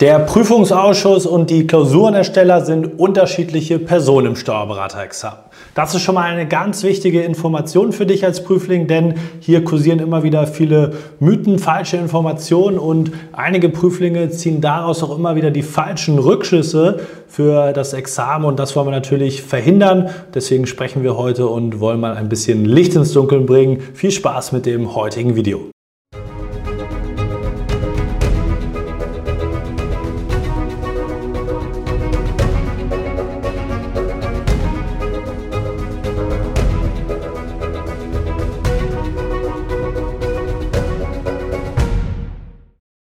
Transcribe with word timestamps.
Der 0.00 0.18
Prüfungsausschuss 0.18 1.26
und 1.26 1.50
die 1.50 1.66
Klausurenersteller 1.66 2.64
sind 2.64 2.98
unterschiedliche 2.98 3.78
Personen 3.78 4.28
im 4.28 4.36
Steuerberaterexamen. 4.36 5.40
Das 5.74 5.94
ist 5.94 6.00
schon 6.00 6.14
mal 6.14 6.22
eine 6.22 6.48
ganz 6.48 6.82
wichtige 6.82 7.20
Information 7.20 7.92
für 7.92 8.06
dich 8.06 8.24
als 8.24 8.42
Prüfling, 8.42 8.86
denn 8.86 9.16
hier 9.40 9.62
kursieren 9.62 9.98
immer 9.98 10.22
wieder 10.22 10.46
viele 10.46 10.94
Mythen, 11.18 11.58
falsche 11.58 11.98
Informationen 11.98 12.78
und 12.78 13.12
einige 13.32 13.68
Prüflinge 13.68 14.30
ziehen 14.30 14.62
daraus 14.62 15.02
auch 15.02 15.14
immer 15.14 15.36
wieder 15.36 15.50
die 15.50 15.62
falschen 15.62 16.18
Rückschlüsse 16.18 17.00
für 17.28 17.74
das 17.74 17.92
Examen 17.92 18.46
und 18.46 18.58
das 18.58 18.74
wollen 18.76 18.86
wir 18.86 18.92
natürlich 18.92 19.42
verhindern. 19.42 20.08
Deswegen 20.32 20.66
sprechen 20.66 21.02
wir 21.02 21.18
heute 21.18 21.46
und 21.46 21.78
wollen 21.78 22.00
mal 22.00 22.16
ein 22.16 22.30
bisschen 22.30 22.64
Licht 22.64 22.94
ins 22.94 23.12
Dunkeln 23.12 23.44
bringen. 23.44 23.82
Viel 23.92 24.12
Spaß 24.12 24.52
mit 24.52 24.64
dem 24.64 24.94
heutigen 24.94 25.36
Video. 25.36 25.70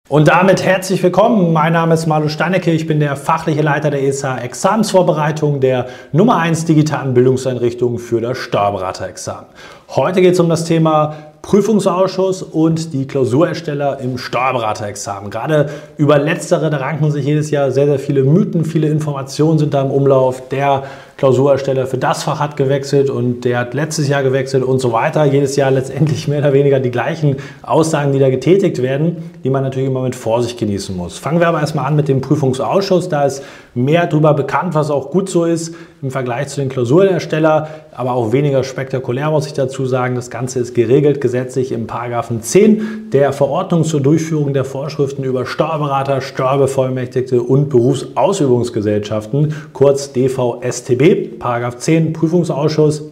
Und 0.10 0.30
damit 0.30 0.64
herzlich 0.64 1.04
willkommen. 1.04 1.52
Mein 1.52 1.74
Name 1.74 1.94
ist 1.94 2.08
Marlo 2.08 2.30
Steinecke. 2.30 2.72
Ich 2.72 2.88
bin 2.88 3.02
der 3.02 3.18
fachliche 3.18 3.62
Leiter 3.62 3.90
der 3.90 4.02
ESA 4.04 4.38
Examensvorbereitung 4.38 5.60
der 5.60 5.88
Nummer 6.14 6.38
1 6.38 6.64
digitalen 6.64 7.14
Bildungseinrichtung 7.14 8.00
für 8.00 8.22
das 8.22 8.38
Steuerberaterexamen. 8.38 9.48
Heute 9.90 10.22
geht 10.22 10.36
es 10.36 10.40
um 10.40 10.48
das 10.48 10.64
Thema 10.64 11.14
Prüfungsausschuss 11.42 12.42
und 12.42 12.94
die 12.94 13.06
Klausurersteller 13.06 14.00
im 14.00 14.18
Steuerberaterexamen. 14.18 15.30
Gerade 15.30 15.70
über 15.98 16.18
letztere, 16.18 16.70
da 16.70 16.78
ranken 16.78 17.12
sich 17.12 17.26
jedes 17.26 17.52
Jahr 17.52 17.72
sehr, 17.72 17.88
sehr 17.88 18.00
viele 18.00 18.24
Mythen, 18.24 18.64
viele 18.64 18.88
Informationen 18.88 19.60
sind 19.60 19.74
da 19.74 19.82
im 19.82 19.92
Umlauf. 19.92 20.48
Der 20.48 20.84
Klausurersteller 21.18 21.88
für 21.88 21.98
das 21.98 22.24
Fach 22.24 22.40
hat 22.40 22.58
gewechselt 22.58 23.10
und 23.10 23.42
der 23.42 23.60
hat 23.60 23.74
letztes 23.74 24.08
Jahr 24.08 24.22
gewechselt 24.22 24.64
und 24.64 24.80
so 24.80 24.92
weiter. 24.92 25.26
Jedes 25.26 25.56
Jahr 25.56 25.72
letztendlich 25.72 26.28
mehr 26.28 26.40
oder 26.40 26.54
weniger 26.54 26.80
die 26.80 26.92
gleichen 26.92 27.38
Aussagen, 27.64 28.12
die 28.12 28.20
da 28.20 28.30
getätigt 28.30 28.82
werden, 28.84 29.32
die 29.44 29.50
man 29.50 29.64
natürlich 29.64 29.90
immer 29.90 30.04
mit 30.04 30.16
Vorsicht 30.16 30.60
genießen 30.60 30.96
muss. 30.96 31.18
Fangen 31.18 31.40
wir 31.40 31.48
aber 31.48 31.60
erstmal 31.60 31.86
an 31.86 31.96
mit 31.96 32.08
dem 32.08 32.22
Prüfungsausschuss. 32.22 33.10
Da 33.10 33.26
ist 33.26 33.44
mehr 33.74 34.06
darüber 34.06 34.36
bekannt, 34.36 34.76
was 34.76 34.92
auch 34.92 35.10
gut 35.10 35.28
so 35.28 35.46
ist 35.46 35.76
im 36.02 36.12
Vergleich 36.12 36.50
zu 36.50 36.62
den 36.62 36.70
Klausurenersteller, 36.70 37.70
aber 37.92 38.14
auch 38.14 38.32
weniger 38.32 38.64
spektakulär, 38.64 39.32
muss 39.32 39.48
ich 39.48 39.54
dazu 39.54 39.88
sagen. 39.88 40.14
Das 40.14 40.30
Ganze 40.30 40.60
ist 40.60 40.76
geregelt 40.76 41.22
gesetzlich 41.22 41.72
im 41.72 41.88
Paragraphen 41.88 42.44
10 42.44 43.10
der 43.12 43.34
Verordnung 43.34 43.84
zur 43.84 44.02
Durchführung 44.02 44.54
der 44.54 44.66
Vorschriften 44.66 45.24
über 45.24 45.48
Steuerberater, 45.48 46.22
Steuerbevollmächtigte 46.22 47.42
und 47.42 47.70
Berufsausübungsgesellschaften, 47.70 49.56
kurz 49.74 50.14
DVSTB. 50.14 51.07
Paragraph 51.16 51.78
10 51.78 52.14
Prüfungsausschuss. 52.14 53.04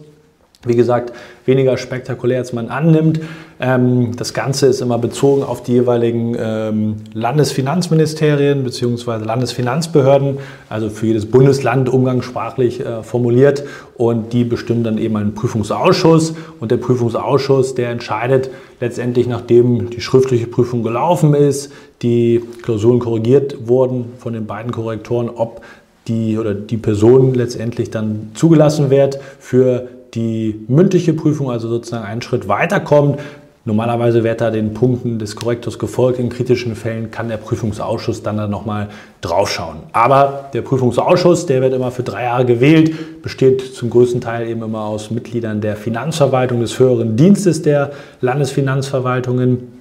Wie 0.64 0.74
gesagt, 0.74 1.12
weniger 1.44 1.76
spektakulär, 1.76 2.38
als 2.38 2.52
man 2.52 2.68
annimmt. 2.68 3.20
Ähm, 3.60 4.16
das 4.16 4.34
Ganze 4.34 4.66
ist 4.66 4.80
immer 4.80 4.98
bezogen 4.98 5.44
auf 5.44 5.62
die 5.62 5.74
jeweiligen 5.74 6.36
ähm, 6.38 6.96
Landesfinanzministerien 7.14 8.64
bzw. 8.64 9.24
Landesfinanzbehörden, 9.24 10.38
also 10.68 10.90
für 10.90 11.06
jedes 11.06 11.26
Bundesland 11.26 11.88
umgangssprachlich 11.88 12.80
äh, 12.80 13.02
formuliert. 13.04 13.62
Und 13.96 14.32
die 14.32 14.44
bestimmen 14.44 14.82
dann 14.82 14.98
eben 14.98 15.16
einen 15.16 15.34
Prüfungsausschuss. 15.34 16.34
Und 16.58 16.72
der 16.72 16.78
Prüfungsausschuss, 16.78 17.74
der 17.76 17.90
entscheidet 17.90 18.50
letztendlich, 18.80 19.28
nachdem 19.28 19.90
die 19.90 20.00
schriftliche 20.00 20.48
Prüfung 20.48 20.82
gelaufen 20.82 21.34
ist, 21.34 21.72
die 22.02 22.42
Klausuren 22.62 22.98
korrigiert 22.98 23.68
wurden 23.68 24.12
von 24.18 24.32
den 24.32 24.46
beiden 24.46 24.72
Korrektoren, 24.72 25.30
ob 25.30 25.62
die 26.08 26.38
oder 26.38 26.54
die 26.54 26.76
Person 26.76 27.34
letztendlich 27.34 27.90
dann 27.90 28.30
zugelassen 28.34 28.90
wird 28.90 29.18
für 29.38 29.88
die 30.14 30.64
mündliche 30.68 31.12
Prüfung, 31.12 31.50
also 31.50 31.68
sozusagen 31.68 32.04
einen 32.04 32.22
Schritt 32.22 32.48
weiterkommt. 32.48 33.20
Normalerweise 33.64 34.22
wird 34.22 34.40
da 34.40 34.52
den 34.52 34.74
Punkten 34.74 35.18
des 35.18 35.34
Korrektors 35.34 35.80
gefolgt. 35.80 36.20
In 36.20 36.28
kritischen 36.28 36.76
Fällen 36.76 37.10
kann 37.10 37.28
der 37.28 37.36
Prüfungsausschuss 37.36 38.22
dann, 38.22 38.36
dann 38.36 38.48
nochmal 38.48 38.88
draufschauen. 39.22 39.78
Aber 39.92 40.50
der 40.52 40.62
Prüfungsausschuss, 40.62 41.46
der 41.46 41.62
wird 41.62 41.74
immer 41.74 41.90
für 41.90 42.04
drei 42.04 42.22
Jahre 42.22 42.44
gewählt, 42.44 43.22
besteht 43.22 43.60
zum 43.74 43.90
größten 43.90 44.20
Teil 44.20 44.48
eben 44.48 44.62
immer 44.62 44.84
aus 44.84 45.10
Mitgliedern 45.10 45.60
der 45.60 45.74
Finanzverwaltung 45.74 46.60
des 46.60 46.78
höheren 46.78 47.16
Dienstes 47.16 47.62
der 47.62 47.90
Landesfinanzverwaltungen 48.20 49.75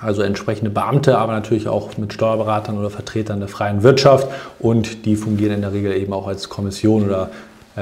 also 0.00 0.22
entsprechende 0.22 0.70
Beamte, 0.70 1.18
aber 1.18 1.32
natürlich 1.32 1.68
auch 1.68 1.96
mit 1.96 2.12
Steuerberatern 2.12 2.78
oder 2.78 2.90
Vertretern 2.90 3.40
der 3.40 3.48
freien 3.48 3.82
Wirtschaft. 3.82 4.28
Und 4.58 5.04
die 5.04 5.16
fungieren 5.16 5.54
in 5.54 5.60
der 5.62 5.72
Regel 5.72 5.92
eben 5.92 6.12
auch 6.12 6.26
als 6.26 6.48
Kommission 6.48 7.04
oder 7.04 7.30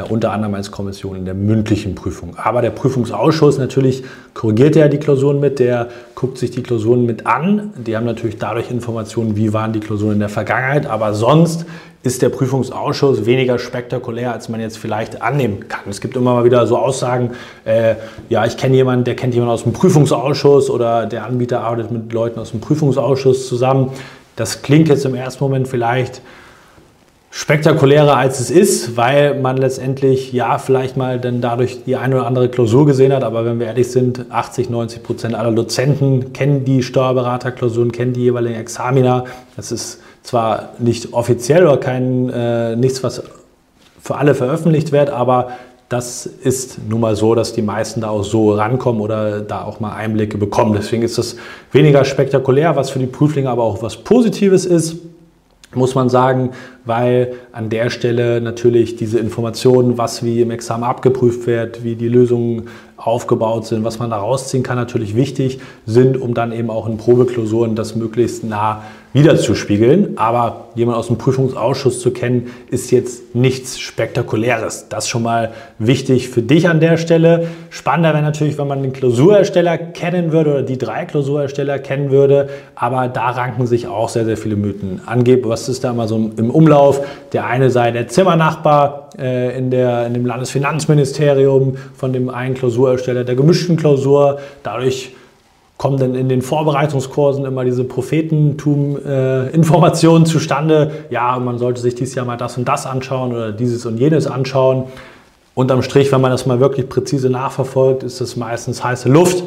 unter 0.02 0.32
anderem 0.32 0.54
als 0.54 0.70
Kommission 0.70 1.16
in 1.16 1.24
der 1.24 1.34
mündlichen 1.34 1.94
Prüfung. 1.94 2.36
Aber 2.36 2.62
der 2.62 2.70
Prüfungsausschuss 2.70 3.58
natürlich 3.58 4.04
korrigiert 4.34 4.76
ja 4.76 4.88
die 4.88 4.98
Klausuren 4.98 5.40
mit, 5.40 5.58
der 5.58 5.88
guckt 6.14 6.38
sich 6.38 6.50
die 6.50 6.62
Klausuren 6.62 7.06
mit 7.06 7.26
an. 7.26 7.72
Die 7.76 7.96
haben 7.96 8.06
natürlich 8.06 8.38
dadurch 8.38 8.70
Informationen, 8.70 9.36
wie 9.36 9.52
waren 9.52 9.72
die 9.72 9.80
Klausuren 9.80 10.14
in 10.14 10.20
der 10.20 10.28
Vergangenheit, 10.28 10.86
aber 10.86 11.14
sonst 11.14 11.66
ist 12.02 12.22
der 12.22 12.28
Prüfungsausschuss 12.28 13.26
weniger 13.26 13.58
spektakulär, 13.58 14.32
als 14.32 14.48
man 14.48 14.60
jetzt 14.60 14.78
vielleicht 14.78 15.22
annehmen 15.22 15.68
kann. 15.68 15.82
Es 15.90 16.00
gibt 16.00 16.16
immer 16.16 16.34
mal 16.34 16.44
wieder 16.44 16.66
so 16.66 16.78
Aussagen, 16.78 17.32
äh, 17.64 17.96
ja, 18.28 18.46
ich 18.46 18.56
kenne 18.56 18.76
jemanden, 18.76 19.04
der 19.04 19.16
kennt 19.16 19.34
jemanden 19.34 19.52
aus 19.52 19.64
dem 19.64 19.72
Prüfungsausschuss 19.72 20.70
oder 20.70 21.06
der 21.06 21.26
Anbieter 21.26 21.62
arbeitet 21.62 21.90
mit 21.90 22.12
Leuten 22.12 22.38
aus 22.38 22.52
dem 22.52 22.60
Prüfungsausschuss 22.60 23.48
zusammen. 23.48 23.90
Das 24.36 24.62
klingt 24.62 24.88
jetzt 24.88 25.04
im 25.04 25.14
ersten 25.14 25.42
Moment 25.42 25.66
vielleicht 25.66 26.22
spektakulärer 27.36 28.16
als 28.16 28.41
es 28.41 28.50
ist, 28.50 28.97
weil 28.97 29.38
man 29.38 29.58
letztendlich 29.58 30.32
ja 30.32 30.56
vielleicht 30.56 30.97
mal 30.97 31.20
dann 31.20 31.42
dadurch 31.42 31.84
die 31.84 31.94
eine 31.94 32.14
oder 32.14 32.26
andere 32.26 32.48
Klausur 32.48 32.86
gesehen 32.86 33.12
hat, 33.12 33.22
aber 33.24 33.44
wenn 33.44 33.60
wir 33.60 33.66
ehrlich 33.66 33.91
sind, 33.92 34.24
80, 34.30 34.70
90 34.70 35.02
Prozent 35.02 35.34
aller 35.34 35.52
Dozenten 35.52 36.32
kennen 36.32 36.64
die 36.64 36.82
Steuerberaterklausuren, 36.82 37.92
kennen 37.92 38.14
die 38.14 38.22
jeweiligen 38.22 38.58
Examina. 38.58 39.26
Das 39.54 39.70
ist 39.70 40.00
zwar 40.22 40.70
nicht 40.78 41.12
offiziell 41.12 41.64
oder 41.64 41.76
kein, 41.76 42.30
äh, 42.30 42.75
nichts, 42.75 43.04
was 43.04 43.22
für 44.00 44.16
alle 44.16 44.34
veröffentlicht 44.34 44.92
wird, 44.92 45.10
aber 45.10 45.50
das 45.91 46.25
ist 46.25 46.78
nun 46.88 47.00
mal 47.00 47.16
so, 47.16 47.34
dass 47.34 47.52
die 47.52 47.60
meisten 47.60 48.00
da 48.00 48.08
auch 48.08 48.25
so 48.25 48.54
rankommen 48.54 49.02
oder 49.02 49.42
da 49.42 49.62
auch 49.62 49.78
mal 49.78 49.92
Einblicke 49.94 50.38
bekommen. 50.38 50.72
Deswegen 50.72 51.02
ist 51.02 51.19
das 51.19 51.36
weniger 51.70 52.02
spektakulär, 52.06 52.76
was 52.76 52.88
für 52.88 52.98
die 52.98 53.06
Prüflinge 53.06 53.50
aber 53.50 53.62
auch 53.62 53.82
was 53.82 53.98
Positives 53.98 54.64
ist 54.64 54.96
muss 55.76 55.94
man 55.94 56.09
sagen, 56.09 56.50
weil 56.84 57.34
an 57.53 57.69
der 57.69 57.91
Stelle 57.91 58.41
natürlich 58.41 58.97
diese 58.97 59.19
Informationen, 59.19 59.98
was 59.98 60.25
wie 60.25 60.41
im 60.41 60.50
Examen 60.50 60.84
abgeprüft 60.84 61.47
wird, 61.47 61.84
wie 61.84 61.94
die 61.94 62.09
Lösungen 62.09 62.69
aufgebaut 62.97 63.66
sind, 63.66 63.84
was 63.84 63.98
man 63.98 64.10
da 64.10 64.16
rausziehen 64.16 64.62
kann, 64.62 64.76
natürlich 64.76 65.14
wichtig 65.14 65.60
sind, 65.84 66.20
um 66.20 66.34
dann 66.34 66.53
eben 66.53 66.70
auch 66.70 66.88
in 66.88 66.97
Probeklausuren 66.97 67.76
das 67.76 67.94
möglichst 67.94 68.42
nah 68.44 68.82
wiederzuspiegeln. 69.16 70.19
Aber 70.19 70.66
jemand 70.75 70.99
aus 70.99 71.06
dem 71.06 71.16
Prüfungsausschuss 71.16 72.00
zu 72.00 72.10
kennen, 72.10 72.53
ist 72.71 72.91
jetzt 72.91 73.34
nichts 73.34 73.81
Spektakuläres. 73.81 74.88
Das 74.91 75.04
ist 75.04 75.10
schon 75.10 75.22
mal 75.22 75.53
wichtig 75.78 76.28
für 76.28 76.43
dich 76.43 76.69
an 76.69 76.81
der 76.81 76.99
Stelle. 76.99 77.49
Spannender 77.71 78.12
wäre 78.12 78.22
natürlich, 78.22 78.59
wenn 78.59 78.69
man 78.69 78.82
den 78.82 78.93
Klausurersteller 78.93 79.78
kennen 79.78 80.32
würde 80.32 80.50
oder 80.50 80.62
die 80.62 80.76
drei 80.76 81.06
Klausurersteller 81.06 81.78
kennen 81.78 82.10
würde. 82.10 82.50
Aber 82.75 83.09
da 83.09 83.31
ranken 83.31 83.66
sich 83.66 83.88
auch 83.88 84.10
sehr, 84.10 84.26
sehr 84.26 84.37
viele 84.37 84.56
Mythen. 84.56 85.00
Angeblich, 85.06 85.49
was 85.49 85.69
ist 85.71 85.82
da 85.82 85.93
immer 85.93 86.06
so 86.06 86.31
im 86.37 86.50
Umlauf? 86.50 87.00
Der 87.32 87.47
eine 87.47 87.71
sei 87.71 87.93
der 87.93 88.09
Zimmernachbar 88.09 89.10
äh, 89.19 89.56
in, 89.56 89.71
der, 89.71 90.06
in 90.06 90.12
dem 90.12 90.26
Landesfinanzministerium 90.26 91.78
von 91.97 92.12
dem 92.12 92.28
einen 92.28 92.55
Klausurersteller 92.55 93.25
der 93.25 93.34
gemischten 93.34 93.78
Klausur. 93.78 94.41
Dadurch 94.62 95.15
kommen 95.78 95.98
dann 95.98 96.14
in 96.14 96.28
den 96.28 96.42
Vorbereitungskursen 96.42 97.44
immer 97.44 97.64
diese 97.64 97.82
Prophetentum-Informationen 97.84 100.25
äh, 100.25 100.26
zustande. 100.26 100.90
Ja, 101.11 101.38
man 101.38 101.58
sollte 101.58 101.81
sich 101.81 101.94
dieses 101.94 102.14
Jahr 102.14 102.25
mal 102.25 102.37
das 102.37 102.56
und 102.56 102.67
das 102.67 102.87
anschauen 102.87 103.32
oder 103.32 103.52
dieses 103.52 103.84
und 103.84 103.99
jenes 103.99 104.26
anschauen. 104.26 104.84
Unterm 105.55 105.82
Strich, 105.82 106.11
wenn 106.12 106.20
man 106.20 106.31
das 106.31 106.46
mal 106.46 106.61
wirklich 106.61 106.88
präzise 106.88 107.28
nachverfolgt, 107.31 108.02
ist 108.02 108.20
das 108.20 108.37
meistens 108.37 108.84
heiße 108.84 109.08
Luft. 109.08 109.43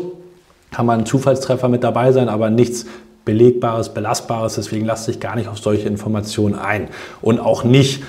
Kann 0.71 0.85
man 0.85 0.99
ein 0.99 1.07
Zufallstreffer 1.07 1.67
mit 1.67 1.83
dabei 1.83 2.11
sein, 2.11 2.29
aber 2.29 2.51
nichts 2.51 2.85
Belegbares, 3.25 3.89
Belastbares. 3.89 4.55
Deswegen 4.55 4.85
lasst 4.85 5.05
sich 5.05 5.19
gar 5.19 5.35
nicht 5.35 5.49
auf 5.49 5.57
solche 5.57 5.87
Informationen 5.87 6.53
ein. 6.55 6.89
Und 7.21 7.39
auch 7.39 7.63
nicht, 7.63 8.03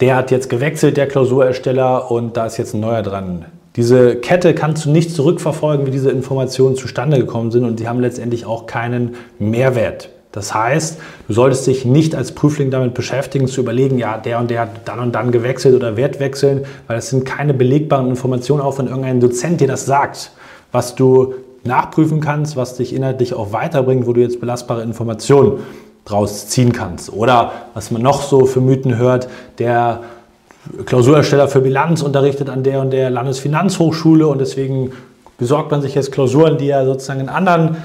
der 0.00 0.16
hat 0.16 0.30
jetzt 0.30 0.48
gewechselt, 0.48 0.96
der 0.96 1.08
Klausurersteller, 1.08 2.10
und 2.10 2.38
da 2.38 2.46
ist 2.46 2.56
jetzt 2.56 2.72
ein 2.74 2.80
neuer 2.80 3.02
dran. 3.02 3.44
Diese 3.76 4.16
Kette 4.16 4.54
kannst 4.54 4.84
du 4.84 4.90
nicht 4.90 5.14
zurückverfolgen, 5.14 5.86
wie 5.86 5.92
diese 5.92 6.10
Informationen 6.10 6.74
zustande 6.74 7.18
gekommen 7.18 7.52
sind 7.52 7.64
und 7.64 7.78
die 7.78 7.86
haben 7.86 8.00
letztendlich 8.00 8.44
auch 8.44 8.66
keinen 8.66 9.14
Mehrwert. 9.38 10.10
Das 10.32 10.54
heißt, 10.54 10.98
du 11.26 11.32
solltest 11.32 11.66
dich 11.66 11.84
nicht 11.84 12.14
als 12.14 12.32
Prüfling 12.32 12.70
damit 12.70 12.94
beschäftigen, 12.94 13.48
zu 13.48 13.60
überlegen, 13.60 13.98
ja, 13.98 14.16
der 14.16 14.38
und 14.38 14.50
der 14.50 14.62
hat 14.62 14.70
dann 14.84 15.00
und 15.00 15.12
dann 15.12 15.32
gewechselt 15.32 15.74
oder 15.74 15.96
wird 15.96 16.20
wechseln, 16.20 16.64
weil 16.86 16.98
es 16.98 17.10
sind 17.10 17.24
keine 17.24 17.52
belegbaren 17.52 18.08
Informationen, 18.08 18.60
auch 18.60 18.78
wenn 18.78 18.86
irgendein 18.86 19.20
Dozent 19.20 19.60
dir 19.60 19.68
das 19.68 19.86
sagt, 19.86 20.30
was 20.70 20.94
du 20.94 21.34
nachprüfen 21.64 22.20
kannst, 22.20 22.56
was 22.56 22.76
dich 22.76 22.94
inhaltlich 22.94 23.34
auch 23.34 23.52
weiterbringt, 23.52 24.06
wo 24.06 24.12
du 24.12 24.20
jetzt 24.20 24.40
belastbare 24.40 24.82
Informationen 24.82 25.60
draus 26.04 26.48
ziehen 26.48 26.72
kannst. 26.72 27.12
Oder 27.12 27.52
was 27.74 27.90
man 27.90 28.02
noch 28.02 28.22
so 28.22 28.46
für 28.46 28.60
Mythen 28.60 28.96
hört, 28.96 29.28
der 29.58 30.00
Klausurersteller 30.84 31.48
für 31.48 31.60
Bilanz 31.60 32.02
unterrichtet 32.02 32.48
an 32.48 32.62
der 32.62 32.80
und 32.80 32.90
der 32.90 33.10
Landesfinanzhochschule 33.10 34.26
und 34.26 34.40
deswegen 34.40 34.92
besorgt 35.38 35.70
man 35.70 35.82
sich 35.82 35.94
jetzt 35.94 36.12
Klausuren, 36.12 36.58
die 36.58 36.68
er 36.68 36.84
sozusagen 36.84 37.20
in 37.20 37.28
anderen 37.28 37.78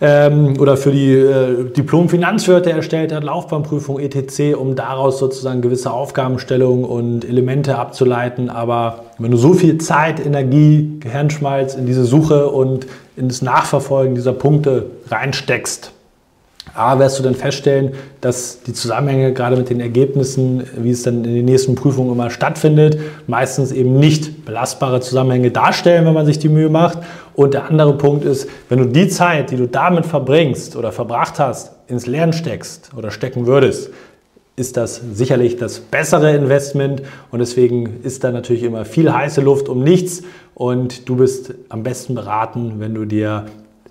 ähm, 0.00 0.54
oder 0.60 0.76
für 0.76 0.92
die 0.92 1.12
äh, 1.12 1.64
Diplom-Finanzwirte 1.70 2.70
erstellt 2.70 3.12
hat, 3.12 3.24
Laufbahnprüfung 3.24 3.98
etc., 3.98 4.56
um 4.56 4.76
daraus 4.76 5.18
sozusagen 5.18 5.60
gewisse 5.60 5.90
Aufgabenstellungen 5.90 6.84
und 6.84 7.24
Elemente 7.24 7.76
abzuleiten. 7.76 8.48
Aber 8.48 9.06
wenn 9.18 9.32
du 9.32 9.36
so 9.36 9.54
viel 9.54 9.78
Zeit, 9.78 10.24
Energie, 10.24 10.98
Gehirnschmalz 11.00 11.74
in 11.74 11.86
diese 11.86 12.04
Suche 12.04 12.48
und 12.48 12.86
in 13.16 13.26
das 13.28 13.42
Nachverfolgen 13.42 14.14
dieser 14.14 14.32
Punkte 14.32 14.86
reinsteckst, 15.10 15.92
A, 16.74 16.98
wirst 16.98 17.18
du 17.18 17.22
dann 17.22 17.34
feststellen, 17.34 17.92
dass 18.20 18.62
die 18.62 18.72
Zusammenhänge 18.72 19.32
gerade 19.32 19.56
mit 19.56 19.70
den 19.70 19.80
Ergebnissen, 19.80 20.64
wie 20.76 20.90
es 20.90 21.02
dann 21.02 21.24
in 21.24 21.34
den 21.34 21.44
nächsten 21.44 21.74
Prüfungen 21.74 22.12
immer 22.12 22.30
stattfindet, 22.30 22.98
meistens 23.26 23.72
eben 23.72 23.98
nicht 23.98 24.44
belastbare 24.44 25.00
Zusammenhänge 25.00 25.50
darstellen, 25.50 26.04
wenn 26.06 26.14
man 26.14 26.26
sich 26.26 26.38
die 26.38 26.48
Mühe 26.48 26.68
macht. 26.68 26.98
Und 27.34 27.54
der 27.54 27.66
andere 27.66 27.96
Punkt 27.96 28.24
ist, 28.24 28.48
wenn 28.68 28.78
du 28.78 28.86
die 28.86 29.08
Zeit, 29.08 29.50
die 29.50 29.56
du 29.56 29.68
damit 29.68 30.06
verbringst 30.06 30.76
oder 30.76 30.92
verbracht 30.92 31.38
hast, 31.38 31.72
ins 31.86 32.06
Lernen 32.06 32.32
steckst 32.32 32.90
oder 32.96 33.10
stecken 33.10 33.46
würdest, 33.46 33.90
ist 34.58 34.76
das 34.76 35.00
sicherlich 35.12 35.56
das 35.56 35.78
bessere 35.78 36.34
Investment 36.34 37.02
und 37.30 37.38
deswegen 37.38 38.00
ist 38.02 38.24
da 38.24 38.32
natürlich 38.32 38.64
immer 38.64 38.84
viel 38.84 39.12
heiße 39.12 39.40
Luft 39.40 39.68
um 39.68 39.84
nichts 39.84 40.22
und 40.54 41.08
du 41.08 41.16
bist 41.16 41.54
am 41.68 41.84
besten 41.84 42.16
beraten, 42.16 42.74
wenn 42.78 42.94
du 42.94 43.04
dir 43.04 43.46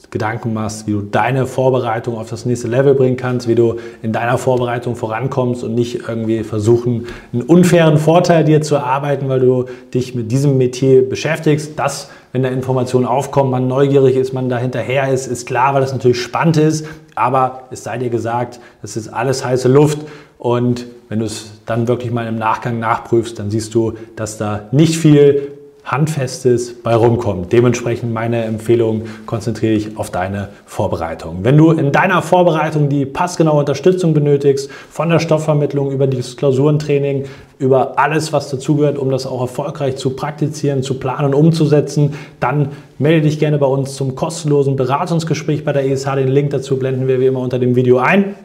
Gedanken 0.10 0.54
machst, 0.54 0.88
wie 0.88 0.94
du 0.94 1.02
deine 1.02 1.46
Vorbereitung 1.46 2.18
auf 2.18 2.30
das 2.30 2.46
nächste 2.46 2.68
Level 2.68 2.94
bringen 2.94 3.18
kannst, 3.18 3.48
wie 3.48 3.56
du 3.56 3.76
in 4.02 4.14
deiner 4.14 4.38
Vorbereitung 4.38 4.96
vorankommst 4.96 5.64
und 5.64 5.76
nicht 5.76 6.08
irgendwie 6.08 6.44
versuchen, 6.44 7.08
einen 7.34 7.42
unfairen 7.42 7.98
Vorteil 7.98 8.46
dir 8.46 8.62
zu 8.62 8.76
erarbeiten, 8.76 9.28
weil 9.28 9.42
du 9.42 9.66
dich 9.94 10.16
mit 10.16 10.32
diesem 10.32 10.58
Metier 10.58 11.08
beschäftigst. 11.08 11.78
Das, 11.78 12.10
wenn 12.32 12.44
da 12.44 12.50
Informationen 12.50 13.06
aufkommen, 13.06 13.52
man 13.52 13.68
neugierig 13.68 14.16
ist, 14.16 14.34
man 14.34 14.48
da 14.48 14.58
hinterher 14.58 15.12
ist, 15.12 15.28
ist 15.28 15.46
klar, 15.46 15.74
weil 15.74 15.82
das 15.82 15.92
natürlich 15.92 16.22
spannend 16.22 16.56
ist. 16.56 16.86
Aber 17.16 17.64
es 17.72 17.84
sei 17.84 17.98
dir 17.98 18.10
gesagt, 18.10 18.62
das 18.82 18.96
ist 18.96 19.10
alles 19.10 19.44
heiße 19.44 19.68
Luft. 19.68 20.00
Und 20.38 20.86
wenn 21.10 21.20
du 21.20 21.26
es 21.26 21.52
dann 21.66 21.88
wirklich 21.88 22.12
mal 22.12 22.28
im 22.28 22.38
Nachgang 22.38 22.80
nachprüfst, 22.80 23.40
dann 23.40 23.50
siehst 23.50 23.74
du, 23.74 23.94
dass 24.16 24.38
da 24.38 24.70
nicht 24.72 24.98
viel 24.98 25.57
Handfestes 25.88 26.84
bei 26.84 26.94
rumkommt. 26.94 27.54
Dementsprechend 27.54 28.14
meine 28.14 28.44
Empfehlung, 28.44 29.04
konzentriere 29.26 29.76
dich 29.76 29.98
auf 29.98 30.12
deine 30.12 30.50
Vorbereitung. 30.66 31.40
Wenn 31.44 31.58
du 31.58 31.72
in 31.72 31.94
deiner 31.94 32.22
Vorbereitung 32.22 32.90
die 32.90 33.06
passgenaue 33.06 33.60
Unterstützung 33.60 34.14
benötigst, 34.14 34.70
von 34.92 35.10
der 35.10 35.20
Stoffvermittlung 35.20 35.92
über 35.92 36.06
das 36.06 36.36
Klausurentraining, 36.36 37.24
über 37.58 37.98
alles, 37.98 38.34
was 38.34 38.50
dazugehört, 38.50 38.98
um 38.98 39.10
das 39.10 39.26
auch 39.26 39.40
erfolgreich 39.40 39.96
zu 39.96 40.10
praktizieren, 40.10 40.84
zu 40.84 40.96
planen 40.96 41.34
und 41.34 41.36
umzusetzen, 41.36 42.16
dann 42.42 42.70
melde 43.00 43.22
dich 43.22 43.40
gerne 43.40 43.58
bei 43.58 43.66
uns 43.66 43.96
zum 43.96 44.16
kostenlosen 44.16 44.76
Beratungsgespräch 44.76 45.64
bei 45.64 45.72
der 45.72 45.90
ESH. 45.90 46.06
Den 46.16 46.28
Link 46.28 46.50
dazu 46.50 46.78
blenden 46.78 47.08
wir 47.08 47.22
wie 47.22 47.28
immer 47.28 47.40
unter 47.40 47.60
dem 47.60 47.78
Video 47.78 48.00
ein. 48.00 48.36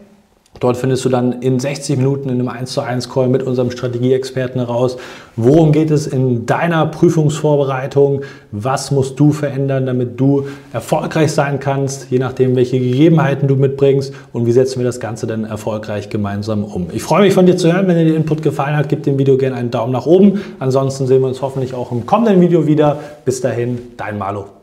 Dort 0.63 0.77
findest 0.77 1.05
du 1.05 1.09
dann 1.09 1.43
in 1.43 1.59
60 1.59 1.97
Minuten 1.97 2.29
in 2.29 2.39
einem 2.39 2.47
1 2.47 2.71
zu 2.71 2.83
1 2.83 3.09
Call 3.09 3.27
mit 3.27 3.43
unserem 3.43 3.73
Strategieexperten 3.73 4.61
heraus, 4.61 4.97
worum 5.35 5.73
geht 5.73 5.91
es 5.91 6.07
in 6.07 6.47
deiner 6.47 6.87
Prüfungsvorbereitung, 6.87 8.21
was 8.53 8.93
musst 8.93 9.19
du 9.19 9.33
verändern, 9.33 9.87
damit 9.87 10.21
du 10.21 10.47
erfolgreich 10.73 11.33
sein 11.33 11.59
kannst, 11.59 12.13
je 12.13 12.21
nachdem, 12.21 12.55
welche 12.55 12.79
Gegebenheiten 12.79 13.49
du 13.49 13.57
mitbringst 13.57 14.15
und 14.33 14.47
wie 14.47 14.53
setzen 14.53 14.79
wir 14.79 14.87
das 14.87 15.01
Ganze 15.01 15.27
dann 15.27 15.43
erfolgreich 15.43 16.11
gemeinsam 16.11 16.63
um. 16.63 16.87
Ich 16.93 17.03
freue 17.03 17.23
mich 17.23 17.35
von 17.35 17.45
dir 17.45 17.57
zu 17.57 17.73
hören, 17.73 17.89
wenn 17.89 17.97
dir 17.97 18.05
der 18.05 18.15
Input 18.15 18.41
gefallen 18.43 18.77
hat, 18.77 18.89
gib 18.89 19.03
dem 19.03 19.19
Video 19.19 19.37
gerne 19.37 19.57
einen 19.57 19.73
Daumen 19.73 19.93
nach 19.93 20.07
oben. 20.07 20.43
Ansonsten 20.61 21.09
sehen 21.09 21.23
wir 21.23 21.27
uns 21.27 21.43
hoffentlich 21.43 21.75
auch 21.75 21.91
im 21.91 22.07
kommenden 22.07 22.41
Video 22.41 22.69
wieder. 22.69 23.01
Bis 23.25 23.41
dahin, 23.41 23.81
dein 23.97 24.17
Malo. 24.17 24.62